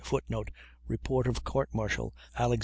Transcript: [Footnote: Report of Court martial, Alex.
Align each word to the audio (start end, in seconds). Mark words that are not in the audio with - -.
[Footnote: 0.03 0.49
Report 0.87 1.27
of 1.27 1.43
Court 1.43 1.69
martial, 1.75 2.15
Alex. 2.35 2.59